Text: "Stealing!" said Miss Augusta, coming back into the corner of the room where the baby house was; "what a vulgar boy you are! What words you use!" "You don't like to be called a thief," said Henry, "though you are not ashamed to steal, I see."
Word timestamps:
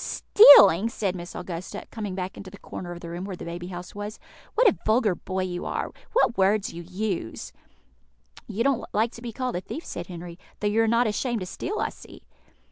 "Stealing!" 0.03 0.89
said 0.89 1.15
Miss 1.15 1.35
Augusta, 1.35 1.85
coming 1.91 2.15
back 2.15 2.35
into 2.35 2.49
the 2.49 2.57
corner 2.57 2.91
of 2.91 3.01
the 3.01 3.09
room 3.11 3.23
where 3.23 3.35
the 3.35 3.45
baby 3.45 3.67
house 3.67 3.93
was; 3.93 4.17
"what 4.55 4.67
a 4.67 4.75
vulgar 4.83 5.13
boy 5.13 5.43
you 5.43 5.63
are! 5.63 5.91
What 6.13 6.39
words 6.39 6.73
you 6.73 6.81
use!" 6.81 7.53
"You 8.47 8.63
don't 8.63 8.83
like 8.95 9.11
to 9.11 9.21
be 9.21 9.31
called 9.31 9.57
a 9.57 9.61
thief," 9.61 9.85
said 9.85 10.07
Henry, 10.07 10.39
"though 10.59 10.65
you 10.65 10.81
are 10.81 10.87
not 10.87 11.05
ashamed 11.05 11.41
to 11.41 11.45
steal, 11.45 11.77
I 11.77 11.89
see." 11.89 12.23